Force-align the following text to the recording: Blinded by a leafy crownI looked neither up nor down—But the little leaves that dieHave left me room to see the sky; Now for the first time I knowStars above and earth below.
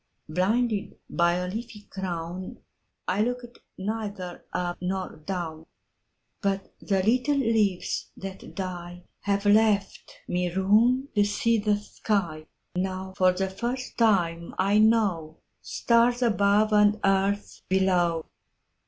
Blinded 0.27 0.97
by 1.11 1.33
a 1.33 1.47
leafy 1.47 1.83
crownI 1.91 2.57
looked 3.23 3.59
neither 3.77 4.43
up 4.51 4.75
nor 4.81 5.17
down—But 5.17 6.73
the 6.79 7.03
little 7.03 7.37
leaves 7.37 8.09
that 8.17 8.39
dieHave 8.39 9.45
left 9.53 10.21
me 10.27 10.49
room 10.51 11.09
to 11.13 11.23
see 11.23 11.59
the 11.59 11.77
sky; 11.77 12.47
Now 12.75 13.13
for 13.15 13.31
the 13.31 13.47
first 13.51 13.95
time 13.99 14.55
I 14.57 14.79
knowStars 14.79 16.25
above 16.25 16.73
and 16.73 16.99
earth 17.05 17.61
below. 17.69 18.25